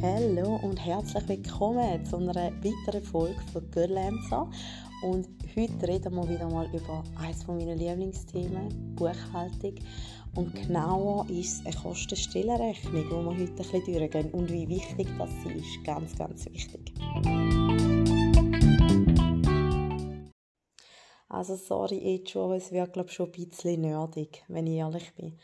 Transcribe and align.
Hallo 0.00 0.60
und 0.62 0.76
herzlich 0.76 1.28
willkommen 1.28 2.06
zu 2.06 2.18
einer 2.18 2.32
weiteren 2.32 3.02
Folge 3.02 3.40
von 3.52 3.68
Girlancer. 3.72 4.48
Und 5.02 5.26
heute 5.56 5.88
reden 5.88 6.14
wir 6.14 6.28
wieder 6.28 6.48
mal 6.48 6.68
über 6.72 7.02
eines 7.20 7.44
meiner 7.48 7.74
Lieblingsthemen, 7.74 8.94
Buchhaltung. 8.94 9.74
Und 10.36 10.54
genauer 10.54 11.26
ist 11.28 11.60
es 11.60 11.66
eine 11.66 11.74
Kostenstellenrechnung, 11.74 12.92
die 12.94 13.10
wir 13.10 13.24
heute 13.24 13.40
ein 13.40 13.56
bisschen 13.56 13.84
durchgehen 13.84 14.30
und 14.30 14.52
wie 14.52 14.68
wichtig 14.68 15.08
das 15.18 15.30
ist. 15.52 15.84
Ganz, 15.84 16.16
ganz 16.16 16.46
wichtig. 16.46 16.94
Also 21.28 21.56
sorry 21.56 22.14
jetzt 22.14 22.30
schon, 22.30 22.52
es 22.52 22.70
wird 22.70 22.92
glaube 22.92 23.10
schon 23.10 23.26
ein 23.26 23.32
bisschen 23.32 23.80
nerdig, 23.80 24.44
wenn 24.46 24.68
ich 24.68 24.74
ehrlich 24.74 25.12
bin 25.16 25.36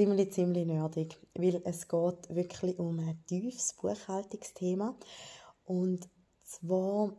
ziemlich, 0.00 0.32
ziemlich 0.32 0.66
nerdig, 0.66 1.18
weil 1.34 1.60
es 1.62 1.86
geht 1.86 2.34
wirklich 2.34 2.78
um 2.78 2.98
ein 3.00 3.22
tiefes 3.26 3.74
Buchhaltungsthema 3.74 4.96
und 5.66 6.08
zwar 6.42 7.12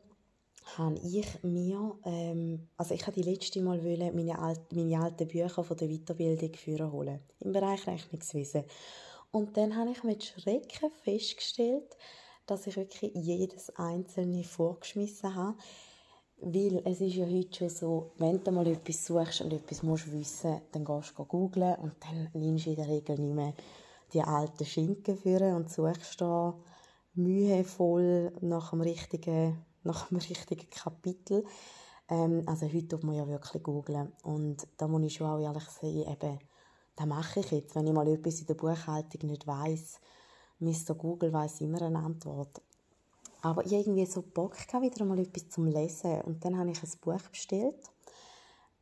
habe 0.78 0.98
ich 1.04 1.28
mir, 1.44 1.96
ähm, 2.06 2.68
also 2.78 2.96
ich 2.96 3.06
habe 3.06 3.22
die 3.22 3.30
letzte 3.30 3.62
Mal 3.62 3.84
wollen, 3.84 4.16
meine, 4.16 4.40
alt, 4.40 4.62
meine 4.74 5.00
alten 5.00 5.28
Bücher 5.28 5.64
von 5.64 5.78
der 5.78 5.90
Weiterbildung 5.90 6.56
führen 6.56 6.92
holen, 6.92 7.20
im 7.42 7.52
Bereich 7.52 7.86
Rechnungswesen. 7.86 8.64
Und 9.30 9.56
dann 9.58 9.76
habe 9.76 9.92
ich 9.92 10.04
mit 10.04 10.24
Schrecken 10.24 10.90
festgestellt, 11.04 11.96
dass 12.48 12.66
ich 12.66 12.78
wirklich 12.78 13.12
jedes 13.14 13.76
einzelne 13.76 14.44
vorgeschmissen 14.44 15.36
habe, 15.36 15.56
weil 16.42 16.82
es 16.86 17.02
ist 17.02 17.16
ja 17.16 17.26
heute 17.26 17.56
schon 17.56 17.70
so, 17.70 18.12
wenn 18.18 18.44
du 18.44 18.52
mal 18.52 18.66
etwas 18.68 19.06
suchst 19.06 19.42
und 19.42 19.54
etwas 19.54 19.84
musst 19.84 20.12
wissen, 20.12 20.62
dann 20.72 20.86
gehst 20.86 21.14
du 21.18 21.26
googlen 21.26 21.76
und 21.76 21.94
dann 22.00 22.30
nimmst 22.34 22.66
du 22.66 22.72
in 22.72 22.76
der 22.76 22.88
Regel 22.88 23.20
nicht 23.20 23.36
mehr 23.36 23.54
die 24.14 24.22
alten 24.22 24.66
Schinken 24.66 25.18
führen 25.18 25.56
und 25.56 25.72
suchst 25.72 26.20
da 26.20 26.56
mühevoll 27.14 28.32
nach 28.42 28.72
dem 28.72 28.82
richtigen, 28.82 29.64
nach 29.84 30.08
dem 30.08 30.18
richtigen 30.18 30.70
Kapitel. 30.70 31.46
Ähm, 32.10 32.44
also 32.48 32.66
heute 32.66 32.88
tut 32.88 33.04
man 33.04 33.16
ja 33.16 33.28
wirklich 33.28 33.62
googlen 33.62 34.12
und 34.24 34.68
da 34.78 34.88
muss 34.88 35.04
ich 35.04 35.14
schon 35.14 35.28
auch 35.28 35.40
ehrlich 35.40 35.64
sagen, 35.64 36.02
eben, 36.02 36.40
das 36.96 37.06
mache 37.06 37.40
ich 37.42 37.52
jetzt, 37.52 37.76
wenn 37.76 37.88
ich 37.88 37.94
mal 37.94 38.08
etwas 38.08 38.42
in 38.42 38.48
der 38.48 38.56
Buchhaltung 38.56 39.30
nicht 39.30 39.46
weiß. 39.46 40.00
Mr. 40.60 40.96
Google 40.96 41.34
weiß 41.34 41.62
immer 41.62 41.82
eine 41.82 42.00
Antwort. 42.00 42.62
Aber 43.42 43.66
ich 43.66 43.74
irgendwie 43.74 44.06
so 44.06 44.22
Bock 44.22 44.54
gehabt, 44.54 44.84
wieder 44.84 45.06
mal 45.06 45.20
etwas 45.20 45.50
zum 45.50 45.68
Lesen. 45.68 46.22
Und 46.22 46.46
dann 46.46 46.58
habe 46.58 46.72
ich 46.72 46.82
ein 46.82 46.90
Buch 47.02 47.22
bestellt. 47.30 47.92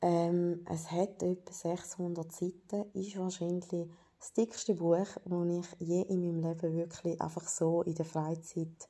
Ähm, 0.01 0.65
es 0.69 0.91
hat 0.91 1.21
etwa 1.23 1.51
600 1.51 2.31
Seiten, 2.31 2.85
ist 2.93 3.17
wahrscheinlich 3.17 3.87
das 4.19 4.33
dickste 4.33 4.75
Buch, 4.75 5.07
das 5.25 5.47
ich 5.79 5.87
je 5.87 6.01
in 6.03 6.21
meinem 6.21 6.41
Leben 6.41 6.75
wirklich 6.75 7.21
einfach 7.21 7.47
so 7.47 7.81
in 7.83 7.95
der 7.95 8.05
Freizeit 8.05 8.89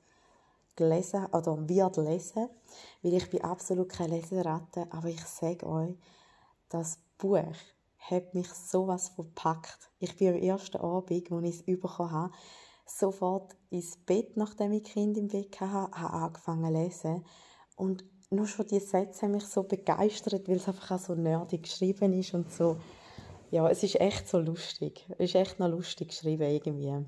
gelesen 0.75 1.25
oder 1.28 1.67
wird 1.67 1.97
lesen, 1.97 2.50
weil 3.02 3.14
ich 3.14 3.30
bin 3.30 3.44
absolut 3.44 3.90
keine 3.90 4.17
Leseratte, 4.17 4.88
aber 4.92 5.09
ich 5.09 5.23
sage 5.25 5.67
euch, 5.67 5.95
das 6.70 7.00
Buch 7.17 7.44
hat 7.97 8.34
mich 8.34 8.47
sowas 8.47 9.09
verpackt. 9.09 9.92
Ich 10.00 10.16
bin 10.16 10.30
am 10.30 10.42
ersten 10.42 10.78
Abend, 10.78 11.31
als 11.31 11.44
ich 11.44 11.59
es 11.59 11.66
bekommen 11.66 12.12
habe, 12.12 12.34
sofort 12.90 13.56
ins 13.70 13.98
Bett, 13.98 14.36
nachdem 14.38 14.72
ich 14.73 14.84
Kind 14.84 15.18
im 15.18 15.28
Bett 15.28 15.59
hatte, 15.59 15.92
habe 15.92 16.14
angefangen 16.14 16.73
zu 16.73 16.82
lesen. 16.82 17.26
Und 17.76 18.04
nur 18.31 18.48
schon 18.48 18.68
die 18.68 18.80
Sätze 18.80 19.23
haben 19.23 19.31
mich 19.31 19.46
so 19.46 19.64
begeistert, 19.64 20.48
weil 20.48 20.58
es 20.58 20.68
einfach 20.68 20.92
auch 20.92 21.00
so 21.00 21.16
nerdig 21.16 21.64
geschrieben 21.64 22.14
ist 22.14 22.34
und 22.34 22.52
so. 22.52 22.78
Ja, 23.52 23.68
es 23.70 23.81
ist 23.84 24.00
echt 24.00 24.28
so 24.28 24.40
lustig. 24.40 25.08
Es 25.18 25.30
ist 25.30 25.36
echt 25.36 25.59
noch 25.59 25.70
lustig 25.70 26.09
geschrieben 26.09 26.44
irgendwie. 26.44 27.06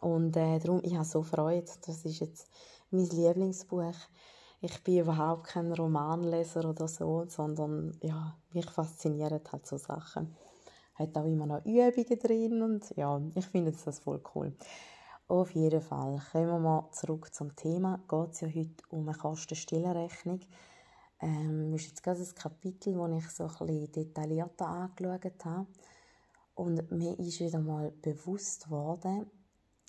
Und 0.00 0.36
äh, 0.36 0.58
darum, 0.58 0.80
ich 0.82 0.94
habe 0.94 1.04
so 1.04 1.22
Freude. 1.22 1.70
Das 1.86 2.04
ist 2.04 2.20
jetzt 2.20 2.50
mein 2.90 3.06
Lieblingsbuch. 3.06 3.94
Ich 4.60 4.82
bin 4.82 4.98
überhaupt 4.98 5.44
kein 5.44 5.72
Romanleser 5.72 6.68
oder 6.68 6.88
so, 6.88 7.24
sondern 7.28 7.96
ja, 8.02 8.36
mich 8.52 8.68
faszinieren 8.68 9.40
halt 9.50 9.66
so 9.66 9.76
Sachen. 9.76 10.36
Hat 10.94 11.16
auch 11.16 11.24
immer 11.24 11.46
noch 11.46 11.64
Übungen 11.64 12.18
drin 12.18 12.62
und 12.62 12.96
ja, 12.96 13.20
ich 13.34 13.46
finde 13.46 13.72
das 13.72 13.98
voll 14.00 14.22
cool. 14.34 14.54
Auf 15.28 15.52
jeden 15.52 15.80
Fall. 15.80 16.20
Kommen 16.30 16.46
wir 16.46 16.58
mal 16.58 16.90
zurück 16.92 17.32
zum 17.32 17.54
Thema. 17.56 18.00
Geht 18.08 18.32
es 18.32 18.40
ja 18.40 18.48
heute 18.48 18.84
um 18.90 19.08
eine 19.08 19.16
Kostenstellenrechnung. 19.16 20.40
Ähm, 21.20 21.70
das 21.72 21.82
ist 21.82 21.88
jetzt 21.88 22.02
gerade 22.02 22.20
ein 22.20 22.34
Kapitel, 22.34 22.94
das 22.94 23.24
ich 23.24 23.30
so 23.30 23.64
ein 23.64 23.92
detaillierter 23.92 24.66
angeschaut 24.66 25.44
habe. 25.44 25.66
Und 26.54 26.90
mir 26.90 27.18
ist 27.18 27.40
wieder 27.40 27.60
mal 27.60 27.92
bewusst 28.02 28.68
worden, 28.70 29.30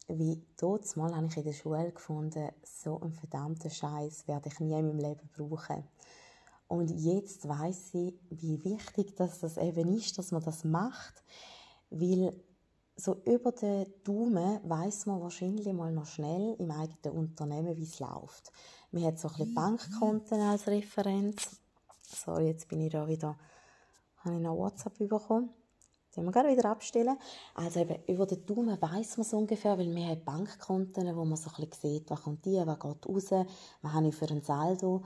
wie 0.08 0.42
dort 0.58 0.96
mal 0.96 1.16
habe 1.16 1.28
ich 1.28 1.38
in 1.38 1.44
der 1.44 1.54
Schule 1.54 1.92
gefunden, 1.92 2.50
so 2.64 3.00
einen 3.02 3.14
verdammten 3.14 3.72
Scheiß 3.72 4.28
werde 4.28 4.50
ich 4.50 4.60
nie 4.60 4.74
in 4.74 4.88
meinem 4.88 5.00
Leben 5.00 5.30
brauchen. 5.36 5.84
Und 6.68 6.90
jetzt 6.90 7.48
weiß 7.48 7.94
ich, 7.96 8.14
wie 8.30 8.64
wichtig 8.64 9.16
das, 9.16 9.40
das 9.40 9.58
eben 9.58 9.94
ist, 9.94 10.18
dass 10.18 10.32
man 10.32 10.44
das 10.44 10.64
macht, 10.64 11.24
weil 11.90 12.34
so 12.96 13.22
über 13.26 13.52
den 13.52 13.86
Daumen 14.04 14.59
weiß 14.64 15.08
man 15.08 15.22
wahrscheinlich 15.22 15.72
mal 15.74 15.92
noch 15.92 16.06
schnell 16.06 16.56
im 16.59 16.72
eigenen 16.72 17.18
Unternehmen, 17.18 17.76
wie 17.76 17.84
es 17.84 18.00
läuft. 18.00 18.52
Man 18.92 19.04
hat 19.04 19.20
so 19.20 19.28
ein 19.30 19.34
bisschen 19.34 19.56
Bankkonten 19.56 20.40
als 20.40 20.68
Referenz. 20.68 21.58
Sorry, 22.04 22.48
jetzt 22.48 22.68
bin 22.68 22.81
ich 22.81 22.92
da 22.92 23.08
wieder, 23.08 23.38
habe 24.20 24.36
ich 24.36 24.42
noch 24.42 24.56
WhatsApp 24.56 24.98
bekommen. 24.98 25.50
Den 26.16 26.26
wir 26.26 26.31
gerade 26.31 26.56
wieder 26.56 26.70
abstellen. 26.70 27.18
Also 27.56 27.80
eben, 27.80 28.04
über 28.06 28.28
den 28.28 28.46
Daumen 28.46 28.80
weiß 28.80 29.18
man 29.18 29.25
so 29.25 29.38
ungefähr, 29.38 29.75
weil 29.80 29.96
wir 29.96 30.06
haben 30.06 30.24
Bankkonten, 30.24 31.16
wo 31.16 31.25
man 31.25 31.38
so 31.38 31.50
ein 31.50 31.68
bisschen 31.68 31.94
sieht, 31.94 32.12
was 32.12 32.22
kommt 32.22 32.46
die, 32.46 32.62
was 32.64 32.80
geht 32.80 33.10
raus, 33.10 33.46
was 33.81 33.94
habe 33.94 34.08
ich 34.08 34.16
für 34.16 34.30
ein 34.30 34.44
Saldo. 34.44 35.04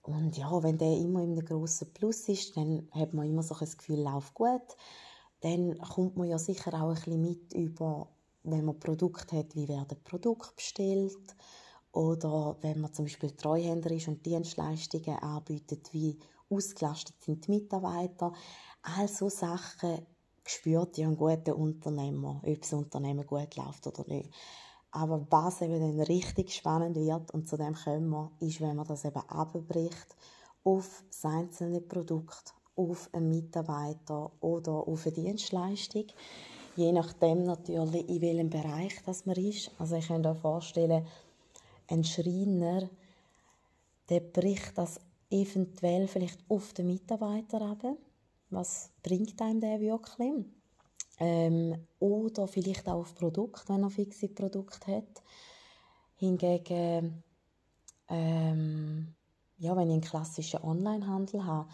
Und 0.00 0.36
ja, 0.38 0.50
wenn 0.62 0.78
der 0.78 0.96
immer 0.96 1.20
in 1.22 1.32
einem 1.32 1.44
grossen 1.44 1.92
Plus 1.92 2.30
ist, 2.30 2.56
dann 2.56 2.88
hat 2.92 3.12
man 3.12 3.26
immer 3.26 3.42
so 3.42 3.54
ein 3.54 3.70
Gefühl, 3.70 4.00
läuft 4.00 4.32
gut 4.32 4.74
dann 5.42 5.76
kommt 5.78 6.16
man 6.16 6.28
ja 6.28 6.38
sicher 6.38 6.72
auch 6.74 6.88
ein 6.88 6.94
bisschen 6.94 7.20
mit 7.20 7.52
über, 7.52 8.08
wenn 8.44 8.64
man 8.64 8.78
Produkte 8.78 9.38
hat, 9.38 9.54
wie 9.54 9.68
werden 9.68 9.98
Produkte 10.04 10.54
bestellt 10.54 11.36
oder 11.92 12.56
wenn 12.62 12.80
man 12.80 12.94
zum 12.94 13.04
Beispiel 13.04 13.32
Treuhänder 13.32 13.90
ist 13.90 14.08
und 14.08 14.24
Dienstleistungen 14.24 15.18
anbietet, 15.18 15.92
wie 15.92 16.18
ausgelastet 16.48 17.16
sind 17.20 17.46
die 17.46 17.50
Mitarbeiter. 17.50 18.32
All 18.82 19.08
so 19.08 19.28
Sachen 19.28 20.06
spürt 20.44 20.96
ja 20.96 21.08
ein 21.08 21.16
guter 21.16 21.56
Unternehmer, 21.56 22.40
ob 22.44 22.60
das 22.60 22.72
Unternehmen 22.72 23.26
gut 23.26 23.56
läuft 23.56 23.86
oder 23.86 24.06
nicht. 24.06 24.30
Aber 24.92 25.26
was 25.30 25.60
eben 25.62 25.80
dann 25.80 26.00
richtig 26.00 26.52
spannend 26.52 26.96
wird, 26.96 27.30
und 27.32 27.48
zu 27.48 27.56
dem 27.56 27.74
kommen 27.74 28.10
wir, 28.10 28.30
ist, 28.40 28.60
wenn 28.60 28.76
man 28.76 28.86
das 28.86 29.04
eben 29.04 29.28
abbricht 29.28 30.16
auf 30.64 31.02
das 31.08 31.24
einzelne 31.24 31.80
Produkt 31.80 32.54
auf 32.76 33.08
einen 33.12 33.28
Mitarbeiter 33.28 34.32
oder 34.40 34.72
auf 34.72 35.06
eine 35.06 35.14
Dienstleistung. 35.14 36.06
Je 36.76 36.92
nachdem 36.92 37.44
natürlich, 37.44 38.08
in 38.08 38.20
welchem 38.20 38.50
Bereich 38.50 38.94
das 39.04 39.26
man 39.26 39.36
ist. 39.36 39.70
Also 39.78 39.96
ich 39.96 40.08
kann 40.08 40.22
mir 40.22 40.34
vorstellen, 40.34 41.06
ein 41.88 42.04
Schreiner, 42.04 42.88
der 44.08 44.20
bricht 44.20 44.76
das 44.76 44.98
eventuell 45.30 46.08
vielleicht 46.08 46.38
auf 46.48 46.72
den 46.72 46.86
Mitarbeiter 46.86 47.60
ab. 47.60 47.84
Was 48.50 48.90
bringt 49.02 49.40
einem 49.40 49.60
der 49.60 49.80
wirklich? 49.80 50.44
Ähm, 51.18 51.86
oder 51.98 52.46
vielleicht 52.46 52.88
auch 52.88 53.00
auf 53.00 53.14
Produkt, 53.14 53.68
wenn 53.68 53.82
er 53.82 53.90
fixe 53.90 54.28
Produkte 54.28 54.96
hat. 54.96 55.22
Hingegen, 56.16 57.22
ähm, 58.08 59.14
ja, 59.58 59.76
wenn 59.76 59.88
ich 59.88 59.92
einen 59.92 60.00
klassischen 60.02 60.62
Onlinehandel 60.62 61.44
habe, 61.44 61.68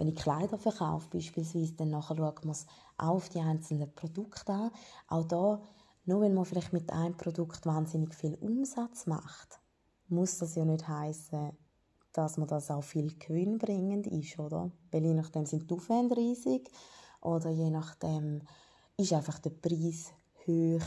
wenn 0.00 0.08
ich 0.08 0.16
Kleider 0.16 0.56
verkaufe 0.56 1.10
beispielsweise, 1.12 1.74
dann 1.74 1.90
nachher 1.90 2.16
schaut 2.16 2.42
man 2.46 2.52
es 2.52 2.66
auch 2.96 3.16
auf 3.16 3.28
die 3.28 3.38
einzelnen 3.38 3.94
Produkte 3.94 4.50
an. 4.50 4.70
Auch 5.08 5.24
da, 5.24 5.60
nur 6.06 6.22
weil 6.22 6.32
man 6.32 6.46
vielleicht 6.46 6.72
mit 6.72 6.90
einem 6.90 7.18
Produkt 7.18 7.66
wahnsinnig 7.66 8.14
viel 8.14 8.34
Umsatz 8.36 9.04
macht, 9.04 9.60
muss 10.08 10.38
das 10.38 10.54
ja 10.54 10.64
nicht 10.64 10.88
heißen, 10.88 11.50
dass 12.14 12.38
man 12.38 12.48
das 12.48 12.70
auch 12.70 12.82
viel 12.82 13.14
gewinnbringend 13.18 14.06
ist, 14.06 14.38
oder? 14.38 14.70
Weil 14.90 15.04
je 15.04 15.12
nachdem 15.12 15.44
sind 15.44 15.70
die 15.70 15.74
Aufwände 15.74 16.16
riesig 16.16 16.70
oder 17.20 17.50
je 17.50 17.68
nachdem 17.68 18.40
ist 18.96 19.12
einfach 19.12 19.38
der 19.38 19.50
Preis 19.50 20.14
hoch 20.46 20.80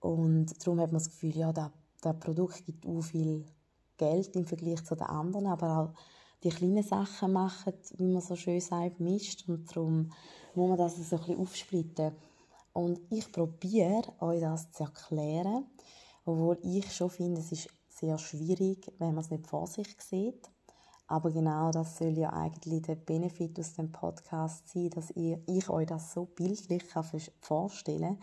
und 0.00 0.66
darum 0.66 0.80
hat 0.80 0.90
man 0.90 0.98
das 0.98 1.10
Gefühl, 1.10 1.36
ja, 1.36 1.52
das, 1.52 1.70
das 2.00 2.18
Produkt 2.18 2.66
gibt 2.66 2.86
auch 2.86 3.02
viel 3.02 3.44
Geld 3.96 4.34
im 4.34 4.46
Vergleich 4.46 4.84
zu 4.84 4.96
den 4.96 5.06
anderen, 5.06 5.46
aber 5.46 5.78
auch 5.78 5.92
die 6.42 6.50
kleinen 6.50 6.82
Sachen 6.82 7.32
machen, 7.32 7.72
wie 7.96 8.06
man 8.06 8.22
so 8.22 8.36
schön 8.36 8.60
sagt, 8.60 9.00
Mist. 9.00 9.48
Und 9.48 9.70
darum 9.70 10.12
muss 10.54 10.68
man 10.68 10.78
das 10.78 10.96
so 10.96 11.16
ein 11.16 11.20
bisschen 11.20 11.38
aufsplitten. 11.38 12.12
Und 12.72 13.00
ich 13.10 13.30
probiere, 13.32 14.02
euch 14.20 14.40
das 14.40 14.70
zu 14.72 14.84
erklären, 14.84 15.66
obwohl 16.24 16.58
ich 16.62 16.92
schon 16.92 17.10
finde, 17.10 17.40
es 17.40 17.52
ist 17.52 17.68
sehr 17.88 18.18
schwierig, 18.18 18.92
wenn 18.98 19.14
man 19.14 19.24
es 19.24 19.30
nicht 19.30 19.46
vor 19.46 19.66
sich 19.66 19.96
sieht. 20.00 20.50
Aber 21.08 21.30
genau 21.30 21.70
das 21.70 21.96
soll 21.98 22.18
ja 22.18 22.30
eigentlich 22.32 22.82
der 22.82 22.96
Benefit 22.96 23.58
aus 23.60 23.74
dem 23.74 23.92
Podcast 23.92 24.68
sein, 24.68 24.90
dass 24.90 25.10
ich, 25.10 25.38
ich 25.46 25.70
euch 25.70 25.86
das 25.86 26.12
so 26.12 26.24
bildlich 26.24 26.86
kann 26.88 27.04
vorstellen 27.40 28.18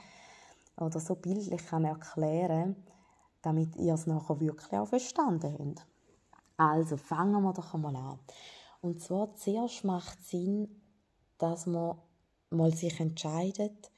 oder 0.78 1.00
so 1.00 1.16
bildlich 1.16 1.66
kann 1.66 1.86
erklären 1.86 2.76
damit 3.44 3.76
ihr 3.76 3.94
es 3.94 4.08
nachher 4.08 4.40
wirklich 4.40 4.80
auch 4.80 4.88
verstanden 4.88 5.54
habt. 5.54 5.86
Also 6.58 6.98
fangen 6.98 7.42
wir 7.42 7.54
doch 7.54 7.74
einmal 7.74 7.96
an. 7.96 8.20
Und 8.82 9.02
zwar 9.02 9.34
zuerst 9.36 9.84
macht 9.84 10.20
es 10.20 10.30
Sinn, 10.30 10.68
dass 11.38 11.66
man 11.66 11.98
mal 12.50 12.74
sich 12.74 13.00
entscheidet, 13.00 13.92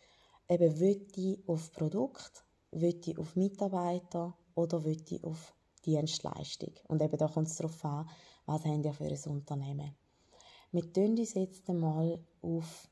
eben 0.48 0.80
will 0.80 1.08
ich 1.16 1.40
auf 1.48 1.72
Produkt, 1.74 2.46
will 2.72 3.00
ich 3.04 3.18
auf 3.18 3.36
Mitarbeiter 3.36 4.38
oder 4.54 4.86
will 4.86 5.04
ich 5.10 5.24
auf 5.24 5.54
Dienstleistung. 5.86 6.74
Und 6.88 7.02
eben 7.02 7.18
da 7.18 7.28
kommt 7.28 7.48
es 7.48 7.58
darauf 7.58 7.84
an, 7.86 8.08
was 8.46 8.64
haben 8.64 8.84
ihr 8.84 8.94
für 8.94 9.06
ein 9.06 9.20
Unternehmen. 9.28 9.96
Wir 10.72 10.92
tun 10.92 11.18
uns 11.18 11.34
jetzt 11.34 11.68
einmal 11.70 12.20
auf 12.42 12.90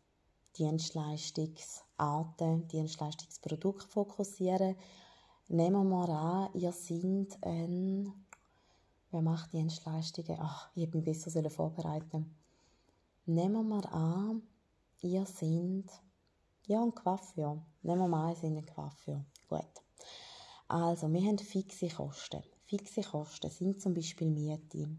Dienstleistungsarten, 0.58 2.68
Dienstleistungsprodukte 2.68 3.88
fokussieren. 3.88 4.76
Nehmen 5.48 5.90
wir 5.90 6.10
an, 6.10 6.50
ihr 6.54 6.72
seid 6.72 7.38
ein 7.42 8.23
Wer 9.14 9.22
macht 9.22 9.54
Dienstleistungen? 9.54 10.40
Ach, 10.42 10.72
ich 10.74 10.82
hätte 10.82 10.98
mich 10.98 11.06
besser 11.06 11.50
vorbereiten 11.52 12.36
Nehmen 13.28 13.70
wir 13.70 13.94
an, 13.94 14.42
ihr 15.02 15.24
seid 15.28 15.86
ja, 16.66 16.82
ein 16.82 16.96
Coiffeur. 16.96 17.64
Nehmen 17.84 18.02
wir 18.02 18.08
mal 18.08 18.24
an, 18.24 18.30
ihr 18.32 18.36
seid 18.36 18.58
ein 18.58 18.66
Coiffeur. 18.66 19.24
Gut. 19.48 19.84
Also, 20.68 21.14
wir 21.14 21.22
haben 21.22 21.38
fixe 21.38 21.90
Kosten. 21.90 22.42
Fixe 22.66 23.02
Kosten 23.04 23.52
sind 23.52 23.80
zum 23.80 23.94
Beispiel 23.94 24.32
Miete. 24.32 24.90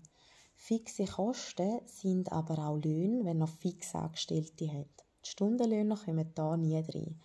Fixe 0.55 1.07
Kosten 1.07 1.81
sind 1.87 2.31
aber 2.31 2.69
auch 2.69 2.77
Löhne, 2.77 3.25
wenn 3.25 3.43
ihr 3.43 3.49
fix 3.49 3.97
Angestellte 3.97 4.69
habt. 4.69 5.05
Die 5.25 5.31
Stundenlöhne 5.31 5.97
kommen 5.97 6.31
da 6.37 6.57
nie 6.57 6.77
rein. 6.77 7.21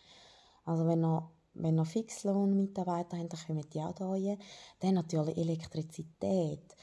Also 0.66 0.88
wenn 0.88 1.06
ihr, 1.06 1.30
wenn 1.54 1.78
ihr 1.78 1.86
Fixlohnmitarbeiter 1.86 3.18
habt, 3.18 3.34
dann 3.34 3.40
kommen 3.48 3.69
die 3.69 3.81
auch 3.81 3.94
da 3.94 4.10
rein. 4.10 4.38
Dann 4.80 4.96
natürlich 4.96 5.38
Elektrizität, 5.38 6.75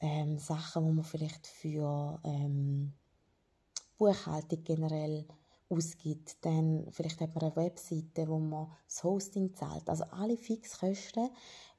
ähm, 0.00 0.38
Sachen, 0.38 0.86
die 0.86 0.92
man 0.92 1.04
vielleicht 1.04 1.46
für 1.46 2.20
ähm, 2.24 2.92
Buchhaltung 3.98 4.64
generell 4.64 5.26
ausgibt. 5.68 6.44
Dann 6.44 6.86
vielleicht 6.90 7.20
hat 7.20 7.34
man 7.34 7.44
eine 7.44 7.56
Webseite, 7.56 8.28
wo 8.28 8.38
man 8.38 8.68
das 8.86 9.04
Hosting 9.04 9.54
zahlt. 9.54 9.88
Also 9.88 10.04
alle 10.04 10.36
Fixkosten, 10.36 11.30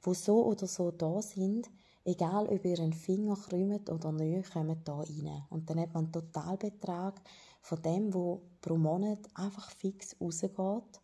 die 0.04 0.14
so 0.14 0.46
oder 0.46 0.66
so 0.66 0.90
da 0.90 1.20
sind, 1.20 1.68
egal 2.04 2.48
ob 2.48 2.64
ihr 2.64 2.78
einen 2.78 2.92
Finger 2.92 3.36
krümmt 3.36 3.90
oder 3.90 4.12
nicht, 4.12 4.52
kommen 4.52 4.80
da 4.84 4.98
rein. 4.98 5.44
Und 5.50 5.68
dann 5.68 5.80
hat 5.80 5.94
man 5.94 6.04
einen 6.04 6.12
Totalbetrag 6.12 7.20
von 7.60 7.82
dem, 7.82 8.12
wo 8.14 8.42
pro 8.60 8.76
Monat 8.76 9.20
einfach 9.34 9.70
fix 9.70 10.16
rausgeht, 10.20 11.01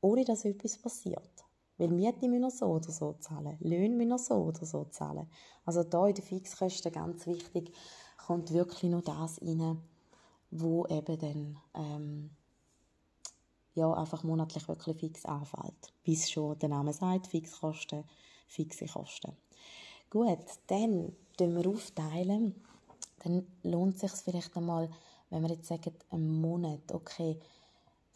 ohne 0.00 0.24
dass 0.24 0.44
etwas 0.44 0.78
passiert. 0.78 1.44
Weil 1.76 1.88
Miete 1.88 2.28
müssen 2.28 2.42
wir 2.42 2.50
so 2.50 2.66
oder 2.66 2.90
so 2.90 3.14
zahlen, 3.20 3.56
Löhne 3.60 3.94
müssen 3.94 4.08
wir 4.08 4.18
so 4.18 4.34
oder 4.34 4.66
so 4.66 4.84
zahlen. 4.86 5.28
Also 5.64 5.84
da 5.84 6.08
in 6.08 6.14
den 6.14 6.24
Fixkosten 6.24 6.92
ganz 6.92 7.26
wichtig, 7.26 7.72
kommt 8.16 8.52
wirklich 8.52 8.90
nur 8.90 9.02
das 9.02 9.40
rein, 9.40 9.80
wo 10.50 10.86
eben 10.86 11.18
dann 11.18 11.58
ähm, 11.74 12.30
ja, 13.74 13.92
einfach 13.92 14.24
monatlich 14.24 14.66
wirklich 14.66 14.98
fix 14.98 15.24
anfällt. 15.24 15.92
Bis 16.02 16.28
schon 16.28 16.58
der 16.58 16.68
Name 16.68 16.92
sagt, 16.92 17.28
Fixkosten, 17.28 18.04
fixe 18.48 18.86
Kosten. 18.86 19.36
Gut, 20.10 20.38
dann 20.66 21.12
tun 21.36 21.56
wir 21.56 21.68
aufteilen. 21.68 22.54
Dann 23.20 23.46
lohnt 23.62 23.94
es 23.94 24.00
sich 24.00 24.12
vielleicht 24.22 24.56
einmal, 24.56 24.90
wenn 25.30 25.42
wir 25.42 25.50
jetzt 25.50 25.68
sagen, 25.68 25.94
einen 26.10 26.40
Monat, 26.40 26.92
okay, 26.92 27.38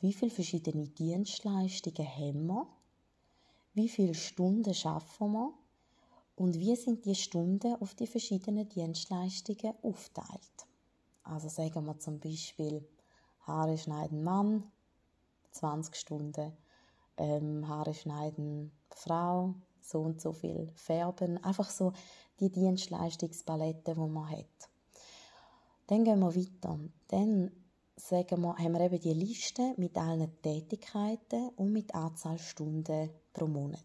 wie 0.03 0.13
viele 0.13 0.33
verschiedene 0.33 0.89
Dienstleistungen 0.89 2.09
haben 2.09 2.47
wir? 2.47 2.67
Wie 3.73 3.89
viele 3.89 4.15
Stunden 4.15 4.75
schaffen 4.75 5.33
wir? 5.33 5.55
Und 6.35 6.59
wie 6.59 6.75
sind 6.75 7.05
die 7.05 7.15
Stunden 7.15 7.77
auf 7.81 7.95
die 7.95 8.09
verschiedenen 8.09 8.69
Dienstleistungen 8.69 9.75
aufteilt? 9.83 10.67
Also 11.23 11.49
sagen 11.49 11.87
wir 11.87 11.99
zum 12.01 12.19
Beispiel, 12.19 12.85
Haare 13.47 13.79
schneiden 13.79 14.25
Mann, 14.25 14.65
20 15.53 15.95
Stunden, 15.95 16.53
ähm, 17.17 17.69
Haare 17.69 17.95
schneiden 17.95 18.73
Frau, 18.91 19.55
so 19.81 20.01
und 20.01 20.21
so 20.21 20.33
viel 20.33 20.69
färben, 20.75 21.43
einfach 21.45 21.71
so 21.71 21.93
die 22.41 22.51
Dienstleistungspalette, 22.51 23.95
die 23.95 24.01
man 24.01 24.31
hat. 24.31 24.69
Dann 25.87 26.03
gehen 26.03 26.19
wir 26.19 26.35
weiter. 26.35 26.81
Dann 27.07 27.53
sagen 27.97 28.41
wir, 28.41 28.57
haben 28.57 28.73
wir 28.73 28.81
eben 28.81 29.01
die 29.01 29.13
Liste 29.13 29.75
mit 29.77 29.97
allen 29.97 30.41
Tätigkeiten 30.43 31.51
und 31.57 31.73
mit 31.73 31.95
Anzahl 31.95 32.39
Stunden 32.39 33.11
pro 33.33 33.47
Monat. 33.47 33.81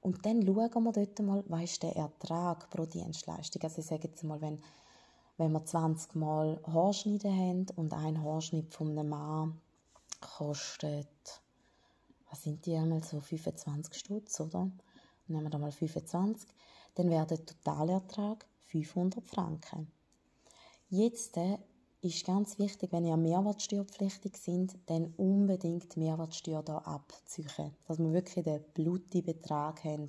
Und 0.00 0.26
dann 0.26 0.44
schauen 0.44 0.84
wir 0.84 0.92
dort 0.92 1.18
mal, 1.20 1.44
was 1.46 1.62
ist 1.62 1.82
der 1.82 1.96
Ertrag 1.96 2.68
pro 2.70 2.86
Dienstleistung. 2.86 3.62
Also 3.62 3.80
ich 3.80 3.86
sage 3.86 4.08
jetzt 4.08 4.24
mal, 4.24 4.40
wenn, 4.40 4.60
wenn 5.36 5.52
wir 5.52 5.64
20 5.64 6.16
Mal 6.16 6.60
Haarschneiden 6.66 7.30
haben 7.30 7.66
und 7.76 7.92
ein 7.92 8.22
Haarschnitt 8.22 8.74
von 8.74 8.90
einem 8.90 9.08
Mann 9.10 9.60
kostet, 10.20 11.08
was 12.30 12.42
sind 12.42 12.66
die 12.66 12.74
einmal 12.74 13.02
so, 13.04 13.20
25 13.20 13.94
Stutz, 13.94 14.40
oder? 14.40 14.70
nehmen 15.28 15.44
wir 15.44 15.50
da 15.50 15.58
mal 15.58 15.72
25, 15.72 16.48
dann 16.94 17.10
wäre 17.10 17.26
der 17.26 17.44
Totalertrag 17.44 18.44
500 18.68 19.24
Franken. 19.24 19.90
Jetzt 20.88 21.36
äh, 21.36 21.58
ist 22.02 22.26
ganz 22.26 22.58
wichtig, 22.58 22.92
wenn 22.92 23.04
ihr 23.04 23.16
mehrwertsteuerpflichtig 23.16 24.36
sind, 24.36 24.76
dann 24.86 25.12
unbedingt 25.16 25.94
die 25.94 26.00
Mehrwertsteuer 26.00 26.62
da 26.62 26.78
abziehen. 26.78 27.72
Dass 27.86 27.98
wir 27.98 28.12
wirklich 28.12 28.44
den 28.44 28.62
blutigen 28.74 29.34
Betrag 29.34 29.84
haben. 29.84 30.08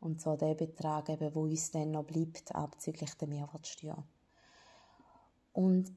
Und 0.00 0.20
zwar 0.20 0.36
den 0.36 0.56
Betrag, 0.56 1.08
eben, 1.08 1.34
wo 1.34 1.42
uns 1.42 1.70
dann 1.70 1.92
noch 1.92 2.04
bleibt, 2.04 2.54
abzüglich 2.54 3.14
der 3.14 3.28
Mehrwertsteuer. 3.28 4.04
Und 5.52 5.92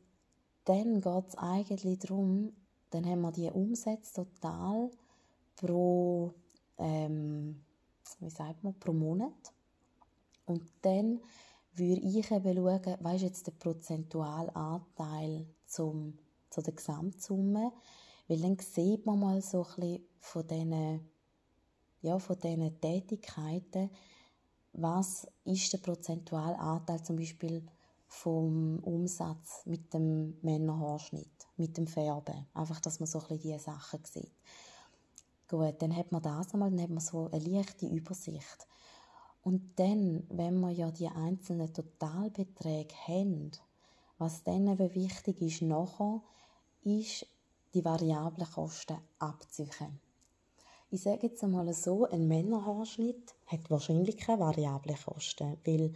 dann 0.65 1.01
geht 1.01 1.27
es 1.27 1.37
eigentlich 1.37 1.99
darum, 1.99 2.53
dann 2.91 3.05
haben 3.05 3.21
wir 3.21 3.31
die 3.31 3.49
Umsätze 3.49 4.13
total 4.13 4.89
pro 5.57 6.33
ähm, 6.77 7.61
wie 8.19 8.29
sagt 8.29 8.63
man, 8.63 8.73
pro 8.79 8.93
Monat. 8.93 9.53
Und 10.45 10.63
dann 10.81 11.19
würde 11.77 12.01
ich 12.01 12.31
eben 12.31 12.55
schauen, 12.55 12.97
was 12.99 13.21
jetzt 13.21 13.47
der 13.47 13.53
prozentuale 13.53 14.55
Anteil 14.55 15.45
zum, 15.65 16.17
zu 16.49 16.61
der 16.61 16.73
Gesamtsumme, 16.73 17.71
weil 18.27 18.41
dann 18.41 18.57
sieht 18.59 19.05
man 19.05 19.19
mal 19.19 19.41
so 19.41 19.63
ein 19.63 19.75
bisschen 19.75 20.05
von 20.19 20.47
diesen, 20.47 21.09
ja, 22.01 22.19
von 22.19 22.39
diesen 22.39 22.81
Tätigkeiten, 22.81 23.89
was 24.73 25.27
ist 25.43 25.73
der 25.73 25.79
prozentuale 25.79 26.57
Anteil 26.59 27.01
zum 27.03 27.15
Beispiel 27.15 27.63
vom 28.07 28.79
Umsatz 28.79 29.65
mit 29.65 29.93
dem 29.93 30.37
Männerhaarschnitt, 30.41 31.47
mit 31.57 31.77
dem 31.77 31.87
Färben. 31.87 32.47
Einfach, 32.53 32.79
dass 32.79 32.99
man 32.99 33.07
so 33.07 33.19
ein 33.19 33.27
bisschen 33.27 33.41
diese 33.41 33.59
Sachen 33.59 33.99
sieht. 34.05 34.31
Gut, 35.49 35.81
dann 35.81 35.95
hat 35.95 36.11
man 36.11 36.21
das 36.21 36.53
einmal, 36.53 36.69
dann 36.69 36.81
hat 36.81 36.89
man 36.89 36.99
so 36.99 37.29
eine 37.31 37.43
leichte 37.43 37.85
Übersicht. 37.85 38.67
Und 39.47 39.79
dann, 39.79 40.27
wenn 40.27 40.59
wir 40.59 40.71
ja 40.71 40.91
die 40.91 41.07
einzelnen 41.07 41.73
Totalbeträge 41.73 42.93
haben, 43.07 43.51
was 44.17 44.43
dann 44.43 44.67
eben 44.67 44.93
wichtig 44.93 45.41
ist 45.41 45.61
nachher, 45.61 46.21
ist 46.83 47.25
die 47.73 47.85
variablen 47.85 48.45
Kosten 48.51 48.97
abziehen. 49.19 50.01
Ich 50.91 51.01
sage 51.01 51.27
jetzt 51.27 51.45
einmal 51.45 51.73
so, 51.73 52.03
ein 52.09 52.27
Männerhaarschnitt 52.27 53.35
hat 53.45 53.71
wahrscheinlich 53.71 54.17
keine 54.17 54.41
variablen 54.41 54.97
Kosten, 54.97 55.55
weil 55.63 55.93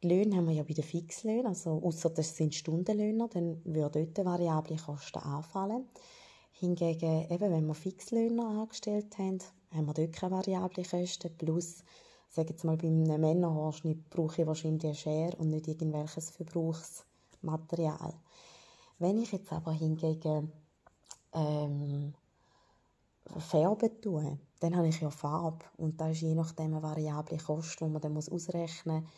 die 0.00 0.08
Löhne 0.08 0.36
haben 0.36 0.46
wir 0.46 0.54
ja 0.54 0.62
bei 0.62 0.74
den 0.74 0.84
Fixlöhnen, 0.84 1.48
also 1.48 1.82
außer 1.82 2.10
das 2.10 2.36
sind 2.36 2.54
Stundenlöhner, 2.54 3.26
dann 3.26 3.60
würden 3.64 4.14
dort 4.14 4.24
variable 4.24 4.76
Kosten 4.76 5.18
anfallen. 5.18 5.88
Hingegen, 6.52 7.28
eben, 7.28 7.50
wenn 7.50 7.66
wir 7.66 7.74
Fixlöhner 7.74 8.46
angestellt 8.46 9.18
haben, 9.18 9.40
haben 9.74 9.86
wir 9.86 9.94
dort 9.94 10.12
keine 10.12 10.36
variable 10.36 10.84
Kosten. 10.84 11.36
Plus, 11.36 11.82
sage 12.34 12.50
jetzt 12.50 12.64
mal, 12.64 12.76
bei 12.76 12.88
einem 12.88 13.20
Männerhaarschnitt 13.20 14.10
brauche 14.10 14.42
ich 14.42 14.46
wahrscheinlich 14.46 14.84
eine 14.84 14.94
Schere 14.94 15.36
und 15.36 15.50
nicht 15.50 15.68
irgendwelches 15.68 16.30
Verbrauchsmaterial. 16.30 18.14
Wenn 18.98 19.18
ich 19.18 19.32
jetzt 19.32 19.52
aber 19.52 19.72
hingegen 19.72 20.52
ähm, 21.32 22.14
färben 23.38 24.00
tue, 24.00 24.38
dann 24.60 24.76
habe 24.76 24.88
ich 24.88 25.00
ja 25.00 25.10
Farbe 25.10 25.64
und 25.76 26.00
da 26.00 26.10
ist 26.10 26.20
je 26.20 26.34
nachdem 26.34 26.74
eine 26.74 26.82
variable 26.82 27.38
Kosten, 27.38 27.86
die 27.86 27.92
man 27.92 28.02
dann 28.02 28.16
ausrechnen 28.16 29.02
muss, 29.02 29.12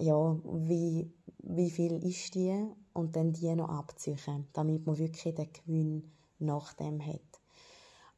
ja, 0.00 0.36
wie, 0.44 1.10
wie 1.38 1.70
viel 1.70 2.02
ist 2.04 2.34
die 2.34 2.66
und 2.92 3.16
dann 3.16 3.32
die 3.32 3.54
noch 3.54 3.68
abziehen, 3.68 4.46
damit 4.52 4.86
man 4.86 4.98
wirklich 4.98 5.34
den 5.34 5.52
Gewinn 5.52 6.12
nach 6.38 6.72
dem 6.74 7.04
hat. 7.04 7.20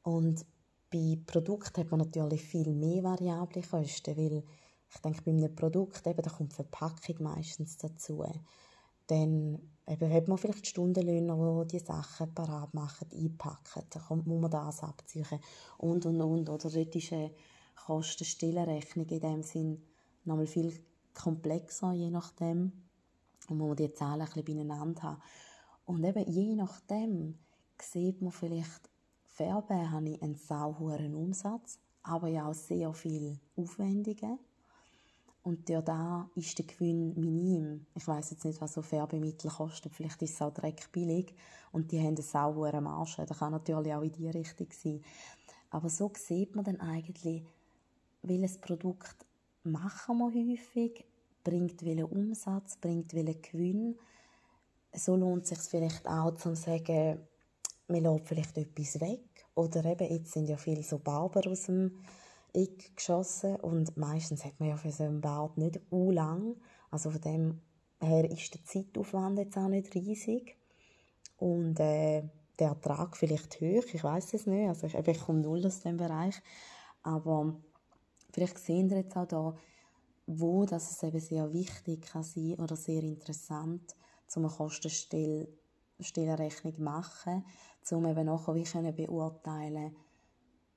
Und 0.03 0.45
bei 0.91 1.19
Produkten 1.25 1.81
hat 1.81 1.91
man 1.91 2.01
natürlich 2.01 2.43
viel 2.43 2.75
mehr 2.75 3.05
variable 3.05 3.63
Kosten, 3.63 4.17
weil 4.17 4.43
ich 4.93 5.01
denke, 5.03 5.23
bei 5.23 5.31
einem 5.31 5.55
Produkt 5.55 6.07
eben, 6.07 6.23
da 6.23 6.31
kommt 6.31 6.53
die 6.53 6.57
Verpackung 6.57 7.17
meistens 7.21 7.77
dazu. 7.77 8.25
Dann 9.07 9.61
eben, 9.87 10.13
hat 10.13 10.29
man 10.29 10.39
vielleicht 10.39 10.67
Stundenlöhner, 10.67 11.65
die 11.65 11.79
die 11.79 11.85
Sachen 11.85 12.35
parat 12.35 12.75
machen, 12.75 13.09
einpacken. 13.13 13.85
Da 13.91 14.01
kommt, 14.01 14.27
muss 14.27 14.41
man 14.41 14.51
das 14.51 14.83
abziehen 14.83 15.27
und, 15.79 16.07
und, 16.07 16.21
und. 16.21 16.49
Oder 16.49 16.71
dort 16.71 16.97
ist 16.97 17.13
eine 17.13 17.33
Kostenstellenrechnung 17.77 19.07
in 19.07 19.21
dem 19.21 19.43
Sinn 19.43 19.83
nochmal 20.25 20.47
viel 20.47 20.73
komplexer, 21.15 21.93
je 21.93 22.11
nachdem. 22.11 22.73
Und 23.49 23.59
man 23.59 23.69
muss 23.69 23.77
die 23.77 23.93
Zahlen 23.93 24.23
ein 24.23 24.27
bisschen 24.27 24.45
beieinander 24.45 25.03
haben. 25.03 25.23
Und 25.85 26.05
eben 26.05 26.29
je 26.29 26.55
nachdem 26.55 27.39
sieht 27.81 28.23
man 28.23 28.33
vielleicht, 28.33 28.90
Färben 29.41 29.91
habe 29.91 30.11
ich 30.11 30.23
einen 30.23 30.35
sauhohen 30.35 31.15
Umsatz, 31.15 31.79
aber 32.03 32.29
ja 32.29 32.47
auch 32.47 32.53
sehr 32.53 32.93
viel 32.93 33.41
Aufwendungen. 33.57 34.39
Und 35.43 35.71
da 35.71 36.29
ist 36.35 36.59
der 36.59 36.67
Gewinn 36.67 37.19
minim. 37.19 37.87
Ich 37.95 38.07
weiß 38.07 38.33
jetzt 38.33 38.45
nicht, 38.45 38.61
was 38.61 38.75
so 38.75 38.83
Färbemittel 38.83 39.51
kosten. 39.51 39.89
Vielleicht 39.89 40.21
ist 40.21 40.35
es 40.35 40.43
auch 40.43 40.53
dreckbillig 40.53 41.35
und 41.73 41.91
die 41.91 41.99
haben 42.01 42.09
eine 42.09 42.21
saubere 42.21 42.83
Marge. 42.83 43.25
Das 43.25 43.39
kann 43.39 43.53
natürlich 43.53 43.95
auch 43.95 44.03
in 44.03 44.13
die 44.13 44.29
Richtung 44.29 44.67
sein. 44.73 45.03
Aber 45.71 45.89
so 45.89 46.13
sieht 46.15 46.55
man 46.55 46.67
dann 46.67 46.79
eigentlich, 46.79 47.43
welches 48.21 48.59
Produkt 48.59 49.25
machen 49.63 50.19
wir 50.19 50.53
häufig, 50.53 51.07
bringt 51.43 51.83
welchen 51.83 52.05
Umsatz, 52.05 52.77
bringt 52.77 53.15
welchen 53.15 53.41
Gewinn. 53.41 53.99
So 54.93 55.17
lohnt 55.17 55.45
es 55.45 55.49
sich 55.49 55.61
vielleicht 55.61 56.07
auch, 56.07 56.35
zu 56.35 56.55
sagen, 56.55 57.27
man 57.89 58.03
lässt 58.03 58.29
vielleicht 58.29 58.59
etwas 58.59 59.01
weg. 59.01 59.30
Oder 59.55 59.85
eben, 59.85 60.11
jetzt 60.11 60.33
sind 60.33 60.49
ja 60.49 60.57
viele 60.57 60.83
so 60.83 60.99
Barber 60.99 61.49
aus 61.51 61.67
dem 61.67 61.93
Eck 62.53 62.97
geschossen 62.97 63.57
und 63.57 63.97
meistens 63.97 64.45
hat 64.45 64.59
man 64.59 64.71
ja 64.71 64.77
für 64.77 64.91
so 64.91 65.05
einen 65.05 65.21
Bart 65.21 65.57
nicht 65.57 65.81
u 65.91 66.11
lang. 66.11 66.57
Also 66.91 67.11
von 67.11 67.21
dem 67.21 67.61
her 68.01 68.29
ist 68.31 68.55
der 68.55 68.65
Zeitaufwand 68.65 69.39
jetzt 69.39 69.57
auch 69.57 69.69
nicht 69.69 69.95
riesig. 69.95 70.57
Und 71.39 71.79
äh, 71.81 72.23
der 72.59 72.69
Ertrag 72.69 73.17
vielleicht 73.17 73.61
hoch, 73.61 73.85
ich 73.93 74.05
weiß 74.05 74.35
es 74.35 74.47
nicht. 74.47 74.69
Also 74.69 74.87
ich, 74.87 74.95
ich 74.95 75.21
komme 75.21 75.41
null 75.41 75.67
aus 75.67 75.81
dem 75.81 75.97
Bereich. 75.97 76.41
Aber 77.03 77.57
vielleicht 78.33 78.59
sehen 78.59 78.91
wir 78.91 78.99
jetzt 78.99 79.17
auch 79.17 79.27
da, 79.27 79.57
wo 80.27 80.67
das 80.67 80.91
es 80.91 81.03
eben 81.03 81.21
sehr 81.21 81.51
wichtig 81.53 82.03
kann 82.03 82.23
sein 82.23 82.55
oder 82.55 82.77
sehr 82.77 83.03
interessant, 83.03 83.97
um 84.37 84.45
eine 84.45 84.55
Kostenstellenrechnung 84.55 86.75
zu 86.75 86.83
machen, 86.83 87.45
um 87.93 88.07
eben 88.07 88.27
nachher 88.27 88.55
wie 88.55 88.65
können 88.65 88.95
beurteilen, 88.95 89.97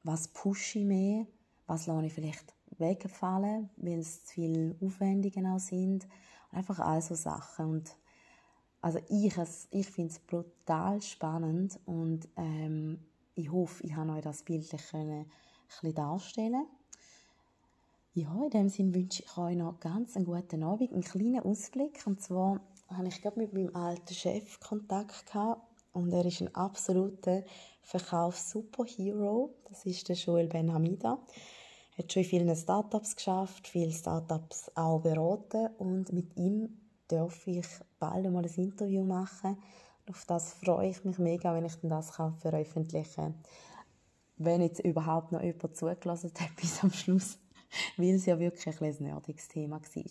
was 0.03 0.27
pushe 0.29 0.79
ich 0.79 0.85
mehr, 0.85 1.25
was 1.67 1.87
lasse 1.87 2.05
ich 2.05 2.13
vielleicht 2.13 2.53
wegfallen, 2.77 3.69
weil 3.77 3.99
es 3.99 4.25
zu 4.25 4.33
viele 4.33 4.75
Aufwendungen 4.81 5.47
auch 5.47 5.59
sind. 5.59 6.05
Und 6.51 6.57
einfach 6.57 6.79
all 6.79 7.01
so 7.01 7.15
Sachen. 7.15 7.65
Und 7.69 7.97
also 8.81 8.99
ich, 9.09 9.35
ich 9.71 9.87
finde 9.87 10.11
es 10.11 10.19
brutal 10.19 11.01
spannend 11.01 11.79
und 11.85 12.27
ähm, 12.35 12.99
ich 13.35 13.51
hoffe, 13.51 13.83
ich 13.83 13.95
habe 13.95 14.11
euch 14.11 14.21
das 14.21 14.43
bildlich 14.43 14.93
ein 14.93 15.25
bisschen 15.67 15.95
darstellen 15.95 16.65
ja, 18.15 18.43
in 18.43 18.49
dem 18.51 18.69
Sinne 18.69 18.93
wünsche 18.93 19.23
ich 19.23 19.37
euch 19.37 19.55
noch 19.55 19.79
ganz 19.79 20.15
einen 20.15 20.25
guten 20.25 20.63
Abend, 20.63 20.91
einen 20.93 21.01
kleinen 21.01 21.39
Ausblick. 21.39 22.05
Und 22.05 22.21
zwar 22.21 22.61
habe 22.89 23.07
ich 23.07 23.21
gerade 23.21 23.39
mit 23.39 23.53
meinem 23.53 23.75
alten 23.75 24.13
Chef 24.13 24.59
Kontakt 24.59 25.25
gehabt 25.25 25.72
und 25.93 26.11
er 26.11 26.25
ist 26.25 26.41
ein 26.41 26.53
absoluter 26.53 27.43
Verkaufs-Superhero. 27.81 29.53
Das 29.69 29.85
ist 29.85 30.09
der 30.09 30.15
Joel 30.15 30.47
Ben 30.47 30.73
Hamida. 30.73 31.19
Er 31.95 32.03
hat 32.03 32.11
schon 32.11 32.23
in 32.23 32.29
vielen 32.29 32.55
Startups 32.55 33.15
geschafft, 33.15 33.67
viele 33.67 33.91
Startups 33.91 34.71
auch 34.75 34.99
beraten 34.99 35.69
und 35.77 36.11
mit 36.11 36.35
ihm 36.37 36.77
darf 37.07 37.47
ich 37.47 37.67
bald 37.99 38.29
mal 38.31 38.43
ein 38.43 38.53
Interview 38.55 39.03
machen. 39.03 39.57
Auf 40.09 40.25
das 40.25 40.53
freue 40.53 40.89
ich 40.89 41.03
mich 41.05 41.17
mega, 41.19 41.53
wenn 41.53 41.65
ich 41.65 41.77
das 41.83 42.11
veröffentlichen 42.11 43.15
kann. 43.15 43.35
Wenn 44.37 44.61
jetzt 44.61 44.79
überhaupt 44.79 45.31
noch 45.31 45.41
jemand 45.41 45.77
zugelassen 45.77 46.31
hat 46.39 46.55
bis 46.61 46.83
am 46.83 46.91
Schluss 46.91 47.37
weil 47.97 48.15
es 48.15 48.25
ja 48.25 48.39
wirklich 48.39 48.81
ein, 48.81 48.95
nerdiges 48.99 49.47
Thema 49.47 49.79
war. 49.81 50.03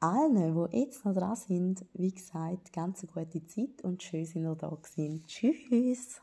Allen, 0.00 0.54
die 0.70 0.78
jetzt 0.78 1.04
noch 1.04 1.12
dran 1.12 1.34
sind, 1.34 1.84
wie 1.92 2.12
gesagt, 2.12 2.72
ganz 2.72 3.02
eine 3.02 3.24
gute 3.24 3.44
Zeit 3.46 3.82
und 3.82 4.00
schön, 4.00 4.22
dass 4.22 4.34
ihr 4.36 4.54
da 4.54 4.68
gewesen. 4.68 5.24
Tschüss! 5.26 6.20